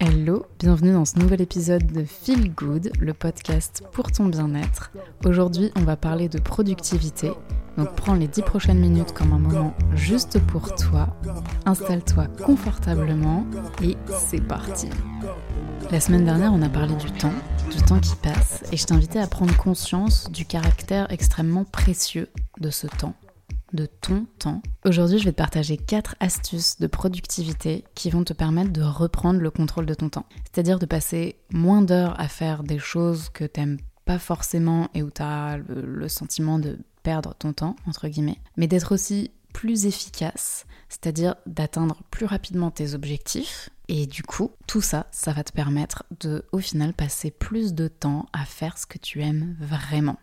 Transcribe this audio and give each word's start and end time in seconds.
Hello, 0.00 0.46
bienvenue 0.60 0.92
dans 0.92 1.04
ce 1.04 1.18
nouvel 1.18 1.40
épisode 1.40 1.84
de 1.90 2.04
Feel 2.04 2.54
Good, 2.54 2.92
le 3.00 3.14
podcast 3.14 3.82
pour 3.92 4.12
ton 4.12 4.26
bien-être. 4.26 4.92
Aujourd'hui, 5.24 5.72
on 5.74 5.82
va 5.82 5.96
parler 5.96 6.28
de 6.28 6.38
productivité. 6.38 7.32
Donc 7.76 7.96
prends 7.96 8.14
les 8.14 8.28
10 8.28 8.42
prochaines 8.42 8.78
minutes 8.78 9.12
comme 9.12 9.32
un 9.32 9.40
moment 9.40 9.74
juste 9.94 10.38
pour 10.46 10.72
toi. 10.76 11.16
Installe-toi 11.66 12.28
confortablement 12.44 13.44
et 13.82 13.96
c'est 14.16 14.40
parti. 14.40 14.88
La 15.90 15.98
semaine 15.98 16.24
dernière, 16.24 16.52
on 16.52 16.62
a 16.62 16.68
parlé 16.68 16.94
du 16.94 17.10
temps, 17.10 17.34
du 17.68 17.82
temps 17.82 17.98
qui 17.98 18.14
passe, 18.16 18.62
et 18.70 18.76
je 18.76 18.86
t'invitais 18.86 19.18
à 19.18 19.26
prendre 19.26 19.56
conscience 19.56 20.30
du 20.30 20.44
caractère 20.44 21.10
extrêmement 21.10 21.64
précieux 21.64 22.28
de 22.60 22.70
ce 22.70 22.86
temps 22.86 23.14
de 23.72 23.86
ton 23.86 24.26
temps. 24.38 24.62
Aujourd'hui, 24.84 25.18
je 25.18 25.24
vais 25.24 25.32
te 25.32 25.36
partager 25.36 25.76
4 25.76 26.16
astuces 26.20 26.78
de 26.78 26.86
productivité 26.86 27.84
qui 27.94 28.10
vont 28.10 28.24
te 28.24 28.32
permettre 28.32 28.72
de 28.72 28.82
reprendre 28.82 29.40
le 29.40 29.50
contrôle 29.50 29.86
de 29.86 29.94
ton 29.94 30.08
temps. 30.08 30.26
C'est-à-dire 30.44 30.78
de 30.78 30.86
passer 30.86 31.36
moins 31.52 31.82
d'heures 31.82 32.18
à 32.20 32.28
faire 32.28 32.62
des 32.62 32.78
choses 32.78 33.28
que 33.30 33.44
t'aimes 33.44 33.78
pas 34.04 34.18
forcément 34.18 34.88
et 34.94 35.02
où 35.02 35.10
tu 35.10 35.22
as 35.22 35.58
le, 35.58 35.82
le 35.82 36.08
sentiment 36.08 36.58
de 36.58 36.78
perdre 37.02 37.34
ton 37.34 37.52
temps, 37.52 37.76
entre 37.86 38.08
guillemets, 38.08 38.38
mais 38.56 38.66
d'être 38.66 38.92
aussi 38.92 39.30
plus 39.52 39.86
efficace, 39.86 40.66
c'est-à-dire 40.88 41.34
d'atteindre 41.46 42.02
plus 42.10 42.26
rapidement 42.26 42.70
tes 42.70 42.94
objectifs. 42.94 43.70
Et 43.88 44.06
du 44.06 44.22
coup, 44.22 44.52
tout 44.66 44.82
ça, 44.82 45.06
ça 45.10 45.32
va 45.32 45.42
te 45.42 45.52
permettre 45.52 46.04
de, 46.20 46.44
au 46.52 46.58
final, 46.58 46.92
passer 46.92 47.30
plus 47.30 47.74
de 47.74 47.88
temps 47.88 48.26
à 48.32 48.44
faire 48.44 48.76
ce 48.76 48.86
que 48.86 48.98
tu 48.98 49.22
aimes 49.22 49.56
vraiment. 49.58 50.18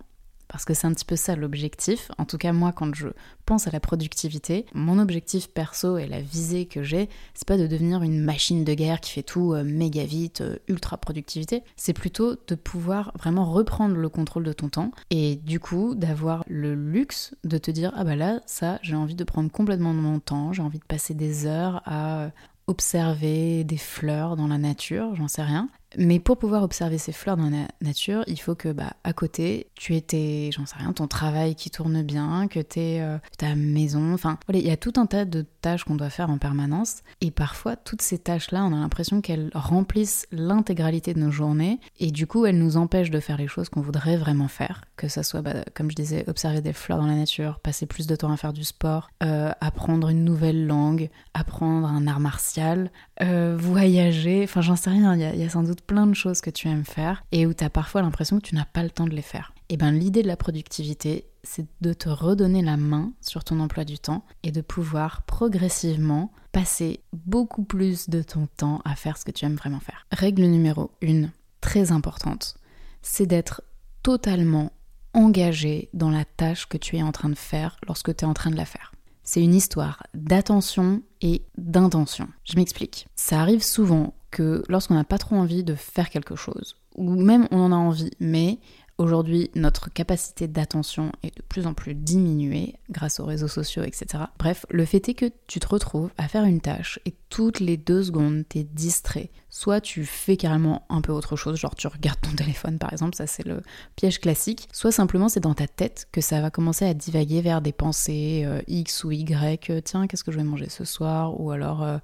Parce 0.55 0.63
que 0.63 0.73
c'est 0.73 0.87
un 0.87 0.93
petit 0.93 1.03
peu 1.03 1.17
ça 1.17 1.35
l'objectif. 1.35 2.09
En 2.17 2.23
tout 2.23 2.37
cas, 2.37 2.53
moi, 2.53 2.71
quand 2.71 2.95
je 2.95 3.09
pense 3.45 3.67
à 3.67 3.71
la 3.71 3.81
productivité, 3.81 4.65
mon 4.73 4.99
objectif 4.99 5.49
perso 5.49 5.97
et 5.97 6.07
la 6.07 6.21
visée 6.21 6.65
que 6.65 6.81
j'ai, 6.81 7.09
c'est 7.33 7.45
pas 7.45 7.57
de 7.57 7.67
devenir 7.67 8.03
une 8.03 8.21
machine 8.21 8.63
de 8.63 8.73
guerre 8.73 9.01
qui 9.01 9.11
fait 9.11 9.21
tout 9.21 9.51
euh, 9.51 9.65
méga 9.65 10.05
vite, 10.05 10.39
euh, 10.39 10.55
ultra 10.69 10.95
productivité. 10.95 11.61
C'est 11.75 11.91
plutôt 11.91 12.37
de 12.47 12.55
pouvoir 12.55 13.11
vraiment 13.19 13.51
reprendre 13.51 13.97
le 13.97 14.07
contrôle 14.07 14.45
de 14.45 14.53
ton 14.53 14.70
temps 14.70 14.91
et 15.09 15.35
du 15.35 15.59
coup 15.59 15.93
d'avoir 15.93 16.45
le 16.47 16.73
luxe 16.73 17.35
de 17.43 17.57
te 17.57 17.69
dire 17.69 17.91
ah 17.93 18.05
bah 18.05 18.15
là, 18.15 18.40
ça, 18.45 18.79
j'ai 18.81 18.95
envie 18.95 19.15
de 19.15 19.25
prendre 19.25 19.51
complètement 19.51 19.91
mon 19.91 20.21
temps, 20.21 20.53
j'ai 20.53 20.62
envie 20.62 20.79
de 20.79 20.85
passer 20.85 21.13
des 21.13 21.47
heures 21.47 21.81
à 21.84 22.29
observer 22.67 23.65
des 23.65 23.77
fleurs 23.77 24.37
dans 24.37 24.47
la 24.47 24.57
nature, 24.57 25.15
j'en 25.15 25.27
sais 25.27 25.43
rien. 25.43 25.69
Mais 25.98 26.20
pour 26.20 26.38
pouvoir 26.38 26.63
observer 26.63 26.98
ces 26.98 27.12
fleurs 27.12 27.38
dans 27.38 27.49
la 27.49 27.68
nature, 27.82 28.24
il 28.27 28.40
faut 28.40 28.55
que 28.55 28.70
bah, 28.70 28.93
à 29.04 29.13
côté, 29.13 29.68
tu 29.76 29.96
aies 29.96 30.05
j'en 30.52 30.65
sais 30.65 30.76
rien, 30.77 30.93
ton 30.93 31.07
travail 31.07 31.55
qui 31.55 31.70
tourne 31.70 32.04
bien, 32.04 32.48
que 32.48 32.60
tu 32.60 32.79
euh, 32.79 33.18
ta 33.37 33.55
maison. 33.55 34.13
Enfin, 34.13 34.37
voilà, 34.48 34.60
il 34.60 34.68
y 34.68 34.71
a 34.71 34.77
tout 34.77 34.93
un 34.98 35.05
tas 35.05 35.26
de 35.26 35.46
tâches 35.62 35.84
qu'on 35.84 35.96
doit 35.96 36.10
faire 36.10 36.29
en 36.29 36.37
permanence. 36.37 37.02
Et 37.21 37.32
parfois, 37.32 37.76
toutes 37.76 38.02
ces 38.02 38.18
tâches-là, 38.18 38.63
on 38.63 38.74
a 38.74 38.79
l'impression 38.79 39.21
qu'elles 39.21 39.49
remplissent 39.54 40.27
l'intégralité 40.32 41.13
de 41.13 41.20
nos 41.20 41.32
journées. 41.32 41.79
Et 41.99 42.12
du 42.12 42.27
coup, 42.27 42.46
elles 42.46 42.57
nous 42.57 42.77
empêchent 42.77 43.12
de 43.12 43.20
faire 43.20 43.37
les 43.37 43.48
choses 43.48 43.70
qu'on 43.70 43.82
voudrait 43.82 44.18
vraiment 44.18 44.48
faire. 44.48 44.82
Que 44.96 45.07
ça 45.07 45.24
soit, 45.24 45.41
bah, 45.41 45.63
comme 45.74 45.90
je 45.90 45.96
disais, 45.96 46.26
observer 46.27 46.62
des 46.62 46.74
fleurs 46.74 46.99
dans 46.99 47.07
la 47.07 47.15
nature, 47.15 47.59
passer 47.59 47.85
plus 47.85 48.07
de 48.07 48.15
temps 48.15 48.32
à 48.32 48.37
faire 48.37 48.54
du 48.54 48.63
sport, 48.63 49.09
euh, 49.24 49.52
apprendre 49.62 50.09
une 50.09 50.24
nouvelle 50.24 50.68
langue, 50.68 51.09
apprendre 51.34 51.87
un 51.87 52.07
art 52.07 52.20
martial, 52.20 52.91
euh, 53.21 53.55
voyager. 53.57 54.43
Enfin, 54.43 54.62
j'en 54.62 54.76
sais 54.76 54.90
rien, 54.90 55.15
il 55.15 55.40
y 55.40 55.43
a 55.43 55.49
sans 55.49 55.63
doute 55.63 55.82
plein 55.85 56.07
de 56.07 56.13
choses 56.13 56.41
que 56.41 56.49
tu 56.49 56.67
aimes 56.67 56.85
faire 56.85 57.23
et 57.31 57.45
où 57.45 57.53
tu 57.53 57.63
as 57.63 57.69
parfois 57.69 58.01
l'impression 58.01 58.39
que 58.39 58.47
tu 58.47 58.55
n'as 58.55 58.65
pas 58.65 58.83
le 58.83 58.89
temps 58.89 59.05
de 59.05 59.15
les 59.15 59.21
faire. 59.21 59.53
Et 59.69 59.73
eh 59.73 59.77
bien 59.77 59.91
l'idée 59.91 60.21
de 60.21 60.27
la 60.27 60.37
productivité, 60.37 61.25
c'est 61.43 61.65
de 61.81 61.93
te 61.93 62.09
redonner 62.09 62.61
la 62.61 62.77
main 62.77 63.13
sur 63.21 63.43
ton 63.43 63.59
emploi 63.59 63.83
du 63.83 63.97
temps 63.97 64.25
et 64.44 64.51
de 64.51 64.61
pouvoir 64.61 65.23
progressivement 65.23 66.31
passer 66.51 67.01
beaucoup 67.13 67.63
plus 67.63 68.09
de 68.09 68.22
ton 68.22 68.47
temps 68.57 68.81
à 68.85 68.95
faire 68.95 69.17
ce 69.17 69.25
que 69.25 69.31
tu 69.31 69.45
aimes 69.45 69.56
vraiment 69.56 69.79
faire. 69.79 70.06
Règle 70.11 70.44
numéro 70.44 70.91
1, 71.03 71.29
très 71.61 71.91
importante, 71.91 72.57
c'est 73.01 73.25
d'être 73.25 73.63
totalement 74.03 74.72
engagé 75.13 75.89
dans 75.94 76.11
la 76.11 76.25
tâche 76.25 76.67
que 76.67 76.78
tu 76.78 76.97
es 76.97 77.01
en 77.01 77.11
train 77.11 77.29
de 77.29 77.35
faire 77.35 77.78
lorsque 77.88 78.16
tu 78.16 78.25
es 78.25 78.28
en 78.28 78.34
train 78.34 78.51
de 78.51 78.57
la 78.57 78.66
faire. 78.66 78.91
C'est 79.24 79.41
une 79.41 79.56
histoire 79.56 80.03
d'attention 80.13 81.01
et 81.22 81.41
d'intention. 81.57 82.28
Je 82.44 82.56
m'explique. 82.57 83.07
Ça 83.16 83.41
arrive 83.41 83.63
souvent 83.63 84.13
que 84.35 84.63
lorsqu'on 84.68 84.96
n'a 84.96 85.06
pas 85.06 85.18
trop 85.18 85.38
envie 85.38 85.63
de 85.63 85.75
faire 85.75 86.09
quelque 86.09 86.35
chose, 86.35 86.75
ou 86.96 87.16
même 87.16 87.47
on 87.51 87.59
en 87.59 87.72
a 87.72 87.75
envie, 87.75 88.12
mais 88.19 88.59
Aujourd'hui, 88.97 89.51
notre 89.56 89.91
capacité 89.91 90.47
d'attention 90.47 91.11
est 91.22 91.35
de 91.35 91.41
plus 91.41 91.67
en 91.67 91.73
plus 91.73 91.95
diminuée 91.95 92.75
grâce 92.89 93.19
aux 93.19 93.25
réseaux 93.25 93.50
sociaux, 93.50 93.83
etc. 93.83 94.23
Bref, 94.39 94.66
le 94.69 94.85
fait 94.85 95.09
est 95.09 95.13
que 95.13 95.25
tu 95.47 95.59
te 95.59 95.67
retrouves 95.67 96.11
à 96.17 96.29
faire 96.29 96.45
une 96.45 96.61
tâche 96.61 97.00
et 97.06 97.13
toutes 97.29 97.59
les 97.59 97.75
deux 97.75 98.03
secondes, 98.03 98.45
t'es 98.47 98.63
distrait. 98.63 99.31
Soit 99.50 99.81
tu 99.81 100.06
fais 100.06 100.38
carrément 100.38 100.85
un 100.88 101.01
peu 101.01 101.11
autre 101.11 101.35
chose, 101.35 101.57
genre 101.57 101.75
tu 101.75 101.88
regardes 101.88 102.22
ton 102.22 102.31
téléphone 102.38 102.79
par 102.79 102.94
exemple, 102.94 103.17
ça 103.17 103.28
c'est 103.28 103.45
le 103.45 103.63
piège 103.97 104.22
classique. 104.22 104.69
Soit 104.72 104.94
simplement 104.94 105.27
c'est 105.27 105.41
dans 105.41 105.56
ta 105.56 105.67
tête 105.67 106.07
que 106.13 106.22
ça 106.22 106.39
va 106.39 106.50
commencer 106.50 106.85
à 106.85 106.94
divaguer 106.94 107.41
vers 107.41 107.62
des 107.62 107.73
pensées 107.73 108.44
euh, 108.45 108.62
X 108.67 109.03
ou 109.03 109.12
Y. 109.12 109.72
Euh, 109.72 109.81
tiens, 109.83 110.07
qu'est-ce 110.07 110.23
que 110.23 110.31
je 110.31 110.38
vais 110.38 110.44
manger 110.45 110.69
ce 110.69 110.85
soir? 110.85 111.38
Ou 111.41 111.51
alors 111.51 111.83
ah, 111.83 112.00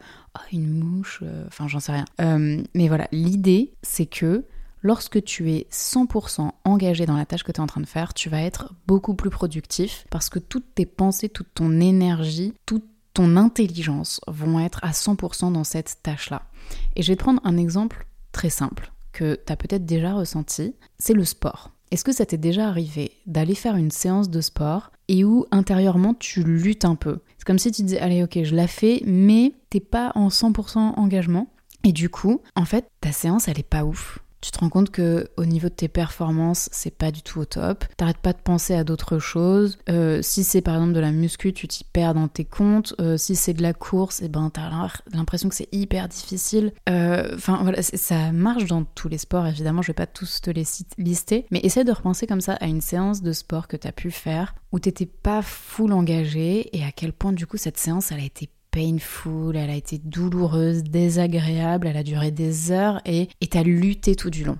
une 0.51 0.77
mouche, 0.77 1.23
enfin 1.47 1.69
j'en 1.69 1.79
sais 1.79 1.93
rien. 1.93 2.63
mais 2.73 2.89
voilà, 2.89 3.07
l'idée 3.13 3.71
c'est 3.81 4.07
que 4.07 4.43
Lorsque 4.83 5.23
tu 5.23 5.51
es 5.51 5.67
100% 5.71 6.51
engagé 6.65 7.05
dans 7.05 7.15
la 7.15 7.25
tâche 7.25 7.43
que 7.43 7.51
tu 7.51 7.59
es 7.59 7.63
en 7.63 7.67
train 7.67 7.81
de 7.81 7.85
faire, 7.85 8.15
tu 8.15 8.29
vas 8.29 8.41
être 8.41 8.73
beaucoup 8.87 9.13
plus 9.13 9.29
productif 9.29 10.05
parce 10.09 10.29
que 10.29 10.39
toutes 10.39 10.73
tes 10.73 10.87
pensées, 10.87 11.29
toute 11.29 11.53
ton 11.53 11.79
énergie, 11.79 12.53
toute 12.65 12.85
ton 13.13 13.37
intelligence 13.37 14.21
vont 14.27 14.59
être 14.59 14.79
à 14.83 14.91
100% 14.91 15.51
dans 15.51 15.63
cette 15.63 15.97
tâche-là. 16.01 16.43
Et 16.95 17.03
je 17.03 17.09
vais 17.09 17.15
te 17.15 17.23
prendre 17.23 17.41
un 17.43 17.57
exemple 17.57 18.07
très 18.31 18.49
simple 18.49 18.91
que 19.11 19.39
tu 19.45 19.53
as 19.53 19.57
peut-être 19.57 19.85
déjà 19.85 20.13
ressenti, 20.13 20.73
c'est 20.97 21.13
le 21.13 21.25
sport. 21.25 21.71
Est-ce 21.91 22.05
que 22.05 22.13
ça 22.13 22.25
t'est 22.25 22.37
déjà 22.37 22.67
arrivé 22.67 23.11
d'aller 23.27 23.53
faire 23.53 23.75
une 23.75 23.91
séance 23.91 24.29
de 24.29 24.41
sport 24.41 24.91
et 25.09 25.25
où 25.25 25.45
intérieurement 25.51 26.13
tu 26.13 26.41
luttes 26.41 26.85
un 26.85 26.95
peu? 26.95 27.19
C'est 27.37 27.45
comme 27.45 27.59
si 27.59 27.71
tu 27.71 27.83
disais 27.83 27.99
allez 27.99 28.23
ok 28.23 28.43
je 28.43 28.55
la 28.55 28.67
fais 28.67 29.03
mais 29.05 29.53
t'es 29.69 29.81
pas 29.81 30.13
en 30.15 30.29
100% 30.29 30.77
engagement 30.97 31.53
et 31.83 31.91
du 31.91 32.09
coup 32.09 32.41
en 32.55 32.63
fait 32.63 32.87
ta 33.01 33.11
séance 33.11 33.49
elle 33.49 33.59
est 33.59 33.63
pas 33.63 33.83
ouf 33.83 34.19
tu 34.41 34.51
te 34.51 34.59
rends 34.59 34.69
compte 34.69 34.89
que 34.89 35.29
au 35.37 35.45
niveau 35.45 35.69
de 35.69 35.73
tes 35.73 35.87
performances, 35.87 36.69
c'est 36.71 36.95
pas 36.95 37.11
du 37.11 37.21
tout 37.21 37.39
au 37.39 37.45
top. 37.45 37.85
T'arrêtes 37.97 38.17
pas 38.17 38.33
de 38.33 38.39
penser 38.39 38.73
à 38.73 38.83
d'autres 38.83 39.19
choses. 39.19 39.77
Euh, 39.89 40.21
si 40.21 40.43
c'est 40.43 40.61
par 40.61 40.75
exemple 40.75 40.93
de 40.93 40.99
la 40.99 41.11
muscu, 41.11 41.53
tu 41.53 41.67
t'y 41.67 41.83
perds 41.83 42.15
dans 42.15 42.27
tes 42.27 42.45
comptes. 42.45 42.95
Euh, 42.99 43.17
si 43.17 43.35
c'est 43.35 43.53
de 43.53 43.61
la 43.61 43.73
course, 43.73 44.21
et 44.21 44.25
eh 44.25 44.29
ben 44.29 44.49
t'as 44.49 44.69
l'impression 45.13 45.49
que 45.49 45.55
c'est 45.55 45.69
hyper 45.71 46.07
difficile. 46.07 46.73
Euh, 46.89 47.31
enfin 47.35 47.59
voilà, 47.61 47.81
ça 47.81 48.31
marche 48.31 48.65
dans 48.65 48.83
tous 48.83 49.09
les 49.09 49.17
sports. 49.17 49.47
Évidemment, 49.47 49.81
je 49.81 49.87
vais 49.87 49.93
pas 49.93 50.07
tous 50.07 50.41
te 50.41 50.49
les 50.49 50.65
lister, 50.97 51.45
mais 51.51 51.59
essaie 51.63 51.83
de 51.83 51.91
repenser 51.91 52.27
comme 52.27 52.41
ça 52.41 52.53
à 52.53 52.65
une 52.65 52.81
séance 52.81 53.21
de 53.21 53.33
sport 53.33 53.67
que 53.67 53.77
t'as 53.77 53.91
pu 53.91 54.11
faire 54.11 54.55
où 54.71 54.79
t'étais 54.79 55.05
pas 55.05 55.41
full 55.41 55.93
engagé 55.93 56.75
et 56.75 56.83
à 56.83 56.91
quel 56.91 57.13
point 57.13 57.33
du 57.33 57.45
coup 57.45 57.57
cette 57.57 57.77
séance 57.77 58.11
elle 58.11 58.21
a 58.21 58.25
été 58.25 58.49
painful, 58.71 59.55
elle 59.55 59.69
a 59.69 59.75
été 59.75 59.97
douloureuse, 59.99 60.83
désagréable, 60.83 61.87
elle 61.87 61.97
a 61.97 62.03
duré 62.03 62.31
des 62.31 62.71
heures 62.71 63.01
et 63.05 63.27
t'as 63.49 63.63
lutté 63.63 64.15
tout 64.15 64.29
du 64.29 64.43
long. 64.43 64.57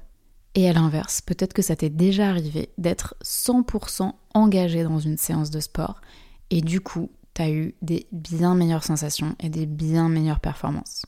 Et 0.54 0.70
à 0.70 0.74
l'inverse, 0.74 1.22
peut-être 1.22 1.54
que 1.54 1.62
ça 1.62 1.78
t'est 1.78 1.90
déjà 1.90 2.30
arrivé 2.30 2.70
d'être 2.78 3.16
100% 3.24 4.12
engagé 4.34 4.84
dans 4.84 5.00
une 5.00 5.18
séance 5.18 5.50
de 5.50 5.62
sport 5.62 6.02
et 6.50 6.62
du 6.62 6.82
coup, 6.82 7.10
t'as 7.34 7.50
eu 7.50 7.74
des 7.82 8.08
bien 8.12 8.54
meilleures 8.54 8.84
sensations 8.84 9.36
et 9.40 9.50
des 9.50 9.66
bien 9.66 10.10
meilleures 10.10 10.42
performances. 10.42 11.06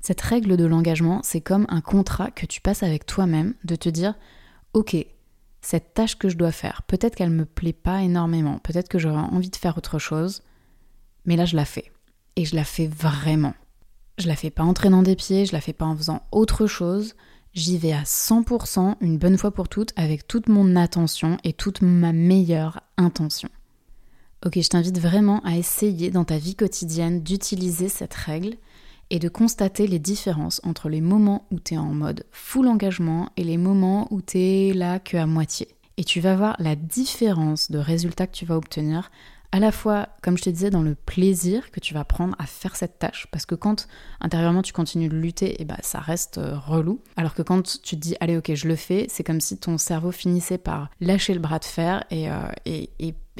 Cette 0.00 0.22
règle 0.22 0.56
de 0.56 0.64
l'engagement, 0.64 1.20
c'est 1.22 1.42
comme 1.42 1.66
un 1.68 1.82
contrat 1.82 2.30
que 2.30 2.46
tu 2.46 2.60
passes 2.60 2.82
avec 2.82 3.04
toi-même 3.04 3.54
de 3.64 3.76
te 3.76 3.90
dire 3.90 4.14
Ok, 4.72 4.96
cette 5.60 5.92
tâche 5.92 6.16
que 6.16 6.30
je 6.30 6.36
dois 6.36 6.50
faire, 6.50 6.82
peut-être 6.86 7.14
qu'elle 7.14 7.30
me 7.30 7.44
plaît 7.44 7.74
pas 7.74 8.02
énormément, 8.02 8.58
peut-être 8.58 8.88
que 8.88 8.98
j'aurais 8.98 9.18
envie 9.18 9.50
de 9.50 9.56
faire 9.56 9.76
autre 9.76 9.98
chose, 9.98 10.42
mais 11.26 11.36
là 11.36 11.44
je 11.44 11.56
la 11.56 11.66
fais 11.66 11.91
et 12.36 12.44
je 12.44 12.56
la 12.56 12.64
fais 12.64 12.86
vraiment. 12.86 13.54
Je 14.18 14.28
la 14.28 14.36
fais 14.36 14.50
pas 14.50 14.62
en 14.62 14.74
traînant 14.74 15.02
des 15.02 15.16
pieds, 15.16 15.46
je 15.46 15.52
la 15.52 15.60
fais 15.60 15.72
pas 15.72 15.86
en 15.86 15.96
faisant 15.96 16.22
autre 16.32 16.66
chose. 16.66 17.14
J'y 17.54 17.76
vais 17.76 17.92
à 17.92 18.02
100% 18.02 18.96
une 19.00 19.18
bonne 19.18 19.36
fois 19.36 19.50
pour 19.50 19.68
toutes 19.68 19.92
avec 19.96 20.26
toute 20.26 20.48
mon 20.48 20.76
attention 20.76 21.36
et 21.44 21.52
toute 21.52 21.82
ma 21.82 22.12
meilleure 22.12 22.80
intention. 22.96 23.50
Ok, 24.44 24.60
je 24.60 24.68
t'invite 24.68 24.98
vraiment 24.98 25.40
à 25.44 25.56
essayer 25.56 26.10
dans 26.10 26.24
ta 26.24 26.38
vie 26.38 26.54
quotidienne 26.54 27.22
d'utiliser 27.22 27.88
cette 27.88 28.14
règle 28.14 28.56
et 29.10 29.18
de 29.18 29.28
constater 29.28 29.86
les 29.86 29.98
différences 29.98 30.60
entre 30.64 30.88
les 30.88 31.00
moments 31.00 31.46
où 31.50 31.60
tu 31.60 31.74
es 31.74 31.78
en 31.78 31.92
mode 31.92 32.24
full 32.30 32.66
engagement 32.66 33.28
et 33.36 33.44
les 33.44 33.58
moments 33.58 34.08
où 34.10 34.22
tu 34.22 34.38
es 34.38 34.72
là 34.72 34.98
que 34.98 35.16
à 35.16 35.26
moitié. 35.26 35.68
Et 35.98 36.04
tu 36.04 36.20
vas 36.20 36.34
voir 36.34 36.56
la 36.58 36.74
différence 36.74 37.70
de 37.70 37.78
résultats 37.78 38.26
que 38.26 38.34
tu 38.34 38.46
vas 38.46 38.56
obtenir 38.56 39.10
à 39.52 39.60
la 39.60 39.70
fois, 39.70 40.08
comme 40.22 40.38
je 40.38 40.42
te 40.44 40.50
disais, 40.50 40.70
dans 40.70 40.82
le 40.82 40.94
plaisir 40.94 41.70
que 41.70 41.78
tu 41.78 41.92
vas 41.92 42.04
prendre 42.04 42.34
à 42.38 42.46
faire 42.46 42.74
cette 42.74 42.98
tâche, 42.98 43.26
parce 43.30 43.44
que 43.44 43.54
quand 43.54 43.86
intérieurement 44.20 44.62
tu 44.62 44.72
continues 44.72 45.10
de 45.10 45.16
lutter, 45.16 45.50
et 45.50 45.56
eh 45.60 45.64
ben, 45.66 45.76
ça 45.82 46.00
reste 46.00 46.38
euh, 46.38 46.58
relou. 46.58 47.00
Alors 47.16 47.34
que 47.34 47.42
quand 47.42 47.62
tu 47.62 47.96
te 47.96 48.00
dis 48.00 48.16
allez 48.20 48.38
ok 48.38 48.54
je 48.54 48.66
le 48.66 48.76
fais, 48.76 49.06
c'est 49.10 49.22
comme 49.22 49.40
si 49.40 49.58
ton 49.58 49.76
cerveau 49.76 50.10
finissait 50.10 50.56
par 50.56 50.88
lâcher 51.00 51.34
le 51.34 51.40
bras 51.40 51.58
de 51.58 51.66
fer 51.66 52.04
et, 52.10 52.30
euh, 52.30 52.38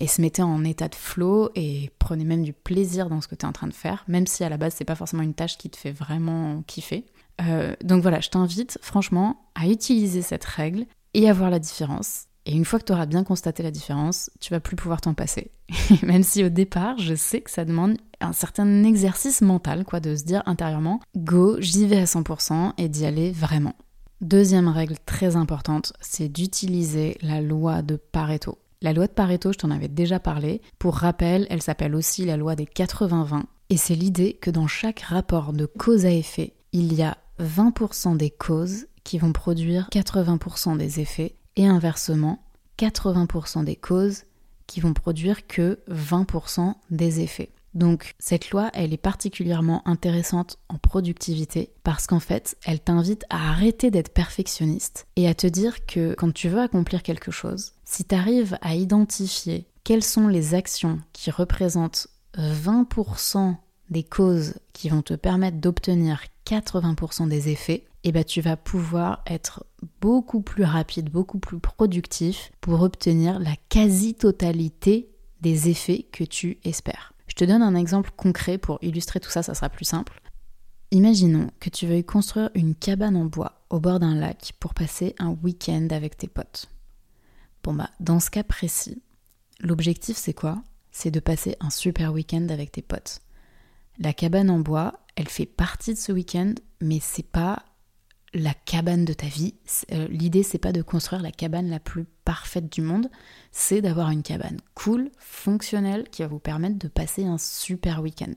se 0.07 0.21
mettait 0.21 0.43
en 0.43 0.65
état 0.65 0.89
de 0.89 0.95
flow 0.95 1.51
et 1.55 1.91
prenait 1.99 2.25
même 2.25 2.43
du 2.43 2.53
plaisir 2.53 3.09
dans 3.09 3.23
ce 3.23 3.29
que 3.29 3.35
tu 3.35 3.47
es 3.47 3.49
en 3.49 3.53
train 3.53 3.69
de 3.69 3.73
faire, 3.73 4.05
même 4.07 4.27
si 4.27 4.45
à 4.45 4.51
la 4.51 4.59
base 4.59 4.75
c'est 4.77 4.85
pas 4.85 4.95
forcément 4.95 5.23
une 5.23 5.35
tâche 5.35 5.57
qui 5.57 5.71
te 5.71 5.79
fait 5.79 5.93
vraiment 5.93 6.63
kiffer. 6.67 7.07
Euh, 7.41 7.75
donc 7.83 8.03
voilà, 8.03 8.21
je 8.21 8.29
t'invite 8.29 8.79
franchement 8.83 9.47
à 9.55 9.67
utiliser 9.67 10.21
cette 10.21 10.45
règle 10.45 10.85
et 11.15 11.29
à 11.29 11.33
voir 11.33 11.49
la 11.49 11.59
différence. 11.59 12.27
Et 12.45 12.53
une 12.53 12.65
fois 12.65 12.79
que 12.79 12.85
tu 12.85 12.93
auras 12.93 13.07
bien 13.07 13.25
constaté 13.25 13.63
la 13.63 13.71
différence, 13.71 14.31
tu 14.41 14.53
vas 14.53 14.61
plus 14.61 14.77
pouvoir 14.77 15.01
t'en 15.01 15.15
passer. 15.15 15.53
Même 16.03 16.23
si 16.23 16.45
au 16.45 16.49
départ, 16.49 16.99
je 16.99 17.15
sais 17.15 17.41
que 17.41 17.51
ça 17.51 17.65
demande 17.65 17.97
un 18.21 18.33
certain 18.33 18.85
exercice 18.85 19.43
mental, 19.43 19.85
quoi, 19.85 20.01
de 20.01 20.17
se 20.17 20.25
dire 20.25 20.43
intérieurement, 20.47 21.01
go, 21.17 21.57
j'y 21.61 21.87
vais 21.87 22.01
à 22.01 22.05
100% 22.05 22.73
et 22.79 22.89
d'y 22.89 23.07
aller 23.07 23.31
vraiment. 23.31 23.75
Deuxième 24.21 24.69
règle 24.69 24.97
très 25.05 25.37
importante, 25.37 25.93
c'est 26.01 26.29
d'utiliser 26.29 27.17
la 27.23 27.41
loi 27.41 27.83
de 27.83 27.97
Pareto. 27.97 28.59
La 28.81 28.93
loi 28.93 29.07
de 29.07 29.13
Pareto, 29.13 29.53
je 29.53 29.59
t'en 29.59 29.71
avais 29.71 29.89
déjà 29.89 30.19
parlé. 30.19 30.61
Pour 30.79 30.97
rappel, 30.97 31.47
elle 31.51 31.63
s'appelle 31.63 31.95
aussi 31.95 32.25
la 32.25 32.37
loi 32.37 32.57
des 32.57 32.65
80-20. 32.65 33.43
Et 33.71 33.77
c'est 33.77 33.95
l'idée 33.95 34.35
que 34.35 34.51
dans 34.51 34.67
chaque 34.67 35.01
rapport 35.01 35.53
de 35.53 35.67
cause 35.67 36.05
à 36.05 36.11
effet, 36.11 36.55
il 36.73 36.93
y 36.95 37.03
a 37.03 37.17
20% 37.41 38.17
des 38.17 38.31
causes 38.31 38.87
qui 39.05 39.19
vont 39.19 39.33
produire 39.33 39.89
80% 39.93 40.77
des 40.77 41.01
effets 41.01 41.37
et 41.57 41.67
inversement 41.67 42.43
80% 42.79 43.65
des 43.65 43.77
causes 43.77 44.25
qui 44.67 44.81
vont 44.81 44.95
produire 44.95 45.47
que 45.47 45.81
20% 45.89 46.75
des 46.91 47.21
effets. 47.21 47.53
Donc 47.75 48.15
cette 48.19 48.51
loi, 48.51 48.71
elle 48.75 48.93
est 48.93 48.99
particulièrement 48.99 49.87
intéressante 49.89 50.59
en 50.69 50.77
productivité 50.77 51.73
parce 51.85 52.07
qu'en 52.07 52.21
fait, 52.21 52.57
elle 52.65 52.81
t'invite 52.81 53.25
à 53.31 53.51
arrêter 53.51 53.91
d'être 53.91 54.13
perfectionniste 54.13 55.07
et 55.17 55.27
à 55.27 55.35
te 55.35 55.47
dire 55.47 55.87
que 55.87 56.15
quand 56.15 56.33
tu 56.33 56.49
veux 56.49 56.61
accomplir 56.61 57.03
quelque 57.03 57.31
chose, 57.31 57.73
si 57.85 58.05
tu 58.05 58.15
arrives 58.15 58.59
à 58.61 58.75
identifier 58.75 59.67
quelles 59.85 60.05
sont 60.05 60.29
les 60.29 60.55
actions 60.55 61.01
qui 61.13 61.31
représentent 61.31 62.09
20% 62.37 63.57
des 63.91 64.03
causes 64.03 64.55
qui 64.73 64.89
vont 64.89 65.03
te 65.03 65.15
permettre 65.15 65.59
d'obtenir 65.59 66.23
80% 66.47 67.29
des 67.29 67.49
effets, 67.49 67.85
et 68.05 68.09
eh 68.09 68.13
ben 68.13 68.25
tu 68.25 68.41
vas 68.41 68.57
pouvoir 68.57 69.23
être 69.27 69.65
beaucoup 70.01 70.41
plus 70.41 70.65
rapide, 70.65 71.09
beaucoup 71.09 71.39
plus 71.39 71.61
productif 71.61 72.51
pour 72.61 72.83
obtenir 72.83 73.39
la 73.39 73.55
quasi-totalité 73.69 75.09
des 75.41 75.69
effets 75.69 76.07
que 76.11 76.25
tu 76.25 76.59
espères. 76.65 77.13
Je 77.29 77.35
te 77.35 77.45
donne 77.45 77.63
un 77.63 77.77
exemple 77.77 78.11
concret 78.17 78.59
pour 78.59 78.79
illustrer 78.83 79.21
tout 79.21 79.31
ça, 79.31 79.45
ça 79.45 79.55
sera 79.55 79.69
plus 79.69 79.85
simple. 79.85 80.21
Imaginons 80.91 81.49
que 81.61 81.71
tu 81.71 81.87
veuilles 81.87 82.05
construire 82.05 82.51
une 82.55 82.75
cabane 82.75 83.17
en 83.17 83.25
bois 83.25 83.63
au 83.71 83.79
bord 83.79 84.01
d'un 84.01 84.17
lac 84.17 84.53
pour 84.59 84.75
passer 84.75 85.15
un 85.21 85.31
week-end 85.43 85.87
avec 85.93 86.17
tes 86.17 86.29
potes. 86.29 86.69
Bon 87.63 87.73
bah, 87.73 87.91
dans 88.01 88.19
ce 88.19 88.31
cas 88.31 88.43
précis, 88.43 89.01
l'objectif 89.61 90.17
c'est 90.17 90.35
quoi? 90.35 90.61
C'est 90.91 91.13
de 91.13 91.21
passer 91.21 91.57
un 91.61 91.71
super 91.71 92.13
week-end 92.13 92.49
avec 92.51 92.73
tes 92.73 92.83
potes. 92.83 93.21
La 93.99 94.13
cabane 94.13 94.51
en 94.51 94.59
bois, 94.59 95.01
elle 95.15 95.29
fait 95.29 95.47
partie 95.47 95.95
de 95.95 95.99
ce 95.99 96.11
week-end, 96.13 96.55
mais 96.81 96.99
c'est 97.01 97.23
pas 97.23 97.65
la 98.35 98.55
cabane 98.55 99.05
de 99.05 99.13
ta 99.13 99.27
vie. 99.27 99.55
Euh, 99.93 100.09
l'idée, 100.09 100.43
c'est 100.43 100.59
pas 100.59 100.73
de 100.73 100.83
construire 100.83 101.23
la 101.23 101.33
cabane 101.33 101.69
la 101.69 101.81
plus 101.81 102.07
parfaite 102.25 102.73
du 102.73 102.81
monde, 102.81 103.11
c'est 103.51 103.83
d'avoir 103.83 104.11
une 104.11 104.23
cabane 104.23 104.59
cool, 104.75 105.11
fonctionnelle, 105.19 106.09
qui 106.11 106.23
va 106.23 106.29
vous 106.29 106.39
permettre 106.39 106.79
de 106.79 106.89
passer 106.89 107.25
un 107.25 107.39
super 107.39 108.03
week-end. 108.03 108.33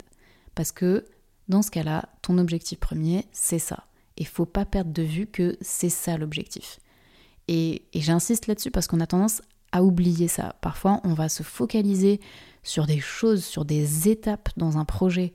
Parce 0.53 0.71
que 0.71 1.05
dans 1.47 1.61
ce 1.61 1.71
cas-là, 1.71 2.09
ton 2.21 2.37
objectif 2.37 2.79
premier, 2.79 3.25
c'est 3.31 3.59
ça. 3.59 3.85
Et 4.17 4.25
faut 4.25 4.45
pas 4.45 4.65
perdre 4.65 4.91
de 4.91 5.03
vue 5.03 5.27
que 5.27 5.57
c'est 5.61 5.89
ça 5.89 6.17
l'objectif. 6.17 6.79
Et, 7.47 7.83
et 7.93 8.01
j'insiste 8.01 8.47
là-dessus 8.47 8.71
parce 8.71 8.87
qu'on 8.87 8.99
a 8.99 9.07
tendance 9.07 9.41
à 9.71 9.83
oublier 9.83 10.27
ça. 10.27 10.55
Parfois, 10.61 11.01
on 11.03 11.13
va 11.13 11.29
se 11.29 11.43
focaliser 11.43 12.19
sur 12.63 12.87
des 12.87 12.99
choses, 12.99 13.43
sur 13.43 13.65
des 13.65 14.09
étapes 14.09 14.49
dans 14.57 14.77
un 14.77 14.85
projet 14.85 15.33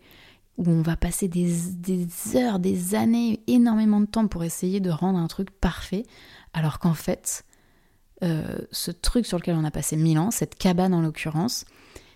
où 0.60 0.70
on 0.70 0.82
va 0.82 0.94
passer 0.94 1.26
des, 1.26 2.36
heures, 2.36 2.58
des 2.58 2.94
années, 2.94 3.40
énormément 3.46 3.98
de 3.98 4.06
temps 4.06 4.28
pour 4.28 4.44
essayer 4.44 4.78
de 4.78 4.90
rendre 4.90 5.18
un 5.18 5.26
truc 5.26 5.50
parfait, 5.50 6.04
alors 6.52 6.78
qu'en 6.78 6.92
fait, 6.92 7.46
euh, 8.22 8.58
ce 8.70 8.90
truc 8.90 9.24
sur 9.24 9.38
lequel 9.38 9.56
on 9.56 9.64
a 9.64 9.70
passé 9.70 9.96
mille 9.96 10.18
ans, 10.18 10.30
cette 10.30 10.56
cabane 10.56 10.92
en 10.92 11.00
l'occurrence, 11.00 11.64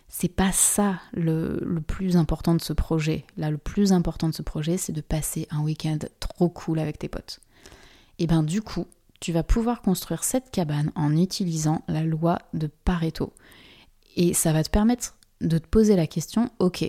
c'est 0.09 0.29
pas 0.29 0.53
ça 0.53 1.01
le, 1.15 1.59
le, 1.65 1.81
plus 1.81 2.19
important 2.19 2.55
de 2.55 2.61
ce 2.61 2.75
projet. 2.75 3.25
Là, 3.39 3.51
le 3.51 3.57
plus 3.57 3.95
important 3.95 4.29
de 4.29 4.35
ce 4.35 4.43
projet, 4.43 4.77
c'est 4.77 4.93
de 4.93 5.01
passer 5.01 5.49
un 5.51 5.63
week-end 5.63 5.99
trop 6.21 6.51
cool 6.51 6.81
avec 6.81 6.99
tes 6.99 7.09
potes. 7.09 7.41
Et 8.19 8.27
ben 8.27 8.43
du 8.43 8.61
coup, 8.61 8.87
tu 9.21 9.33
vas 9.33 9.43
pouvoir 9.43 9.81
construire 9.81 10.23
cette 10.23 10.51
cabane 10.51 10.93
en 10.97 11.17
utilisant 11.17 11.83
la 11.89 12.03
loi 12.03 12.39
de 12.53 12.67
Pareto. 12.67 13.33
Et 14.17 14.35
ça 14.35 14.53
va 14.53 14.63
te 14.63 14.69
permettre 14.69 15.17
de 15.41 15.57
te 15.57 15.67
poser 15.67 15.97
la 15.97 16.07
question, 16.07 16.51
ok, 16.59 16.85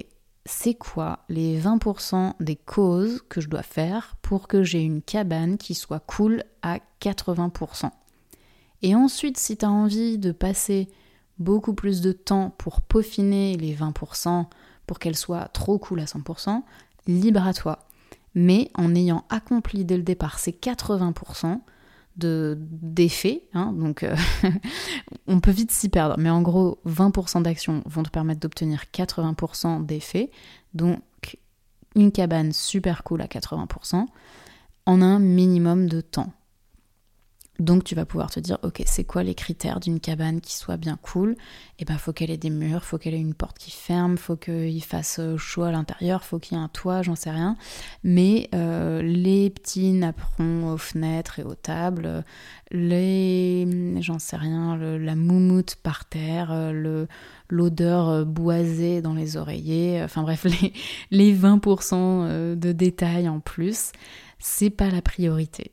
c'est 0.46 0.76
quoi 0.76 1.20
les 1.28 1.60
20% 1.60 2.34
des 2.40 2.56
causes 2.56 3.24
que 3.30 3.42
je 3.42 3.50
dois 3.50 3.64
faire 3.64 4.16
pour 4.22 4.48
que 4.48 4.64
j'ai 4.64 4.82
une 4.82 5.02
cabane 5.02 5.58
qui 5.58 5.74
soit 5.74 6.00
cool 6.00 6.44
à 6.62 6.80
80% 7.02 7.90
Et 8.84 8.96
ensuite, 8.96 9.38
si 9.38 9.58
tu 9.58 9.66
as 9.66 9.72
envie 9.72 10.18
de 10.18 10.32
passer 10.32 10.88
beaucoup 11.40 11.74
plus 11.74 12.02
de 12.02 12.12
temps 12.12 12.54
pour 12.58 12.82
peaufiner 12.82 13.58
les 13.58 13.76
20% 13.76 14.46
pour 14.86 15.00
qu'elle 15.00 15.16
soit 15.16 15.46
trop 15.50 15.80
cool 15.80 16.00
à 16.00 16.06
100%, 16.06 16.62
libre 17.08 17.46
à 17.46 17.54
toi. 17.54 17.80
Mais 18.36 18.70
en 18.76 18.94
ayant 18.94 19.26
accompli 19.30 19.86
dès 19.86 19.98
le 19.98 20.04
départ 20.04 20.40
ces 20.40 20.52
80%, 20.52 21.60
d'effets. 22.18 23.44
Hein, 23.54 23.74
donc, 23.74 24.04
euh, 24.04 24.16
on 25.28 25.40
peut 25.40 25.52
vite 25.52 25.72
s'y 25.72 25.90
perdre. 25.90 26.16
Mais 26.18 26.30
en 26.30 26.42
gros, 26.42 26.80
20% 26.88 27.44
d'actions 27.44 27.84
vont 27.86 28.04
te 28.04 28.10
permettre 28.10 28.40
d'obtenir 28.40 28.86
80% 28.94 29.86
d'effets. 29.86 30.32
Donc, 30.74 31.00
une 31.96 32.12
cabane 32.12 32.52
super 32.52 33.04
cool 33.04 33.22
à 33.22 33.28
80% 33.28 34.06
en 34.86 35.02
un 35.02 35.20
minimum 35.20 35.88
de 35.88 36.02
temps. 36.02 36.32
Donc 37.60 37.86
tu 37.86 37.96
vas 37.96 38.06
pouvoir 38.06 38.30
te 38.30 38.40
dire, 38.42 38.58
ok, 38.64 38.84
c'est 38.86 39.06
quoi 39.06 39.24
les 39.24 39.34
critères 39.34 39.80
d'une 39.80 40.02
cabane 40.02 40.42
qui 40.42 40.54
soit 40.54 40.76
bien 40.76 40.98
cool? 41.02 41.38
Eh 41.80 41.86
ben 41.86 41.98
faut 41.98 42.12
qu'elle 42.12 42.30
ait 42.30 42.38
des 42.38 42.50
murs, 42.50 42.84
faut 42.84 42.98
qu'elle 42.98 43.14
ait 43.14 43.20
une 43.20 43.34
porte 43.34 43.58
qui 43.58 43.72
ferme, 43.72 44.18
faut 44.18 44.36
qu'il 44.36 44.84
fasse 44.84 45.20
euh, 45.20 45.38
chaud 45.38 45.64
à 45.64 45.72
l'intérieur, 45.72 46.26
faut 46.26 46.38
qu'il 46.38 46.58
y 46.58 46.60
ait 46.60 46.64
un 46.64 46.68
toit, 46.68 47.02
j'en 47.02 47.16
sais 47.16 47.32
rien. 47.32 47.56
Mais 48.04 48.50
euh, 48.54 49.02
les 49.02 49.50
petits 49.50 49.92
napperons 49.92 50.74
aux 50.74 50.78
fenêtres 50.78 51.40
et 51.40 51.44
aux 51.44 51.56
tables, 51.56 52.26
les, 52.72 53.66
j'en 54.02 54.20
sais 54.20 54.36
rien, 54.36 54.76
la 54.76 55.16
moumoute 55.16 55.76
par 55.76 56.04
terre, 56.10 56.50
euh, 56.52 57.06
l'odeur 57.48 58.26
boisée 58.26 59.02
dans 59.02 59.14
les 59.14 59.38
oreillers, 59.38 60.02
enfin 60.04 60.24
bref, 60.24 60.44
les, 60.62 60.74
les 61.12 61.34
20% 61.34 62.56
de 62.58 62.72
détails 62.74 63.30
en 63.30 63.40
plus, 63.40 63.94
c'est 64.40 64.70
pas 64.70 64.90
la 64.90 65.02
priorité. 65.02 65.72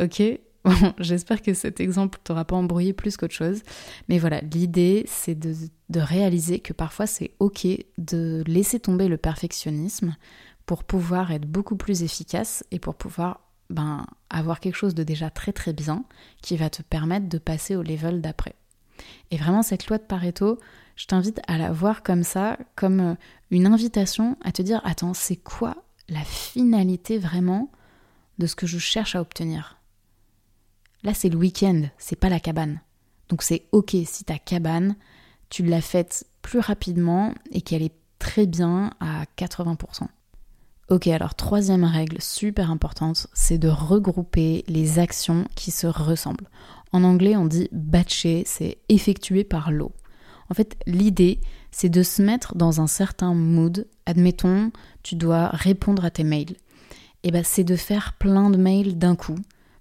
Ok? 0.00 0.20
j'espère 0.98 1.42
que 1.42 1.54
cet 1.54 1.80
exemple 1.80 2.18
t'aura 2.24 2.44
pas 2.44 2.56
embrouillé 2.56 2.92
plus 2.92 3.16
qu'autre 3.16 3.34
chose. 3.34 3.62
Mais 4.08 4.18
voilà, 4.18 4.40
l'idée, 4.40 5.04
c'est 5.06 5.38
de, 5.38 5.54
réaliser 5.94 6.60
que 6.60 6.72
parfois 6.72 7.06
c'est 7.06 7.32
ok 7.38 7.66
de 7.98 8.42
laisser 8.46 8.80
tomber 8.80 9.08
le 9.08 9.16
perfectionnisme 9.16 10.16
pour 10.66 10.84
pouvoir 10.84 11.30
être 11.30 11.46
beaucoup 11.46 11.76
plus 11.76 12.02
efficace 12.02 12.64
et 12.70 12.78
pour 12.78 12.96
pouvoir 12.96 13.40
ben, 13.70 14.06
avoir 14.30 14.60
quelque 14.60 14.74
chose 14.76 14.94
de 14.94 15.04
déjà 15.04 15.30
très 15.30 15.52
très 15.52 15.72
bien 15.72 16.04
qui 16.42 16.56
va 16.56 16.70
te 16.70 16.82
permettre 16.82 17.28
de 17.28 17.38
passer 17.38 17.76
au 17.76 17.82
level 17.82 18.20
d'après. 18.20 18.54
Et 19.30 19.36
vraiment, 19.36 19.62
cette 19.62 19.86
loi 19.86 19.98
de 19.98 20.02
Pareto, 20.02 20.58
je 20.96 21.06
t'invite 21.06 21.40
à 21.46 21.58
la 21.58 21.72
voir 21.72 22.02
comme 22.02 22.22
ça, 22.22 22.58
comme 22.74 23.00
euh, 23.00 23.14
une 23.50 23.66
invitation 23.66 24.36
à 24.42 24.52
te 24.52 24.62
dire, 24.62 24.80
attends, 24.84 25.14
c'est 25.14 25.36
quoi 25.36 25.84
la 26.08 26.22
finalité 26.22 27.18
vraiment 27.18 27.70
de 28.38 28.46
ce 28.46 28.56
que 28.56 28.66
je 28.66 28.78
cherche 28.78 29.14
à 29.14 29.20
obtenir? 29.20 29.75
Là, 31.06 31.14
c'est 31.14 31.28
le 31.28 31.36
week-end, 31.36 31.82
c'est 31.98 32.18
pas 32.18 32.28
la 32.28 32.40
cabane. 32.40 32.80
Donc 33.28 33.44
c'est 33.44 33.68
ok 33.70 33.94
si 34.04 34.24
ta 34.24 34.38
cabane, 34.38 34.96
tu 35.50 35.64
l'as 35.64 35.80
faite 35.80 36.26
plus 36.42 36.58
rapidement 36.58 37.32
et 37.52 37.60
qu'elle 37.60 37.84
est 37.84 37.94
très 38.18 38.44
bien 38.44 38.90
à 38.98 39.22
80%. 39.38 40.08
Ok, 40.88 41.06
alors 41.06 41.36
troisième 41.36 41.84
règle 41.84 42.20
super 42.20 42.72
importante, 42.72 43.28
c'est 43.34 43.56
de 43.56 43.68
regrouper 43.68 44.64
les 44.66 44.98
actions 44.98 45.46
qui 45.54 45.70
se 45.70 45.86
ressemblent. 45.86 46.48
En 46.90 47.04
anglais, 47.04 47.36
on 47.36 47.46
dit 47.46 47.68
batcher, 47.70 48.42
c'est 48.44 48.78
effectué 48.88 49.44
par 49.44 49.70
l'eau. 49.70 49.92
En 50.50 50.54
fait, 50.54 50.76
l'idée, 50.88 51.40
c'est 51.70 51.88
de 51.88 52.02
se 52.02 52.20
mettre 52.20 52.56
dans 52.56 52.80
un 52.80 52.88
certain 52.88 53.32
mood. 53.32 53.86
Admettons, 54.06 54.72
tu 55.04 55.14
dois 55.14 55.50
répondre 55.50 56.04
à 56.04 56.10
tes 56.10 56.24
mails. 56.24 56.56
Et 57.22 57.28
eh 57.28 57.30
ben, 57.30 57.44
c'est 57.44 57.62
de 57.62 57.76
faire 57.76 58.14
plein 58.14 58.50
de 58.50 58.56
mails 58.56 58.98
d'un 58.98 59.14
coup 59.14 59.36